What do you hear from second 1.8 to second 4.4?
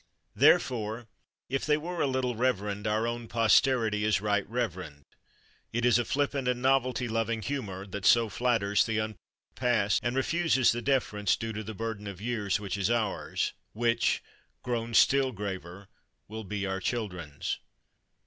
a little reverend our own posterity is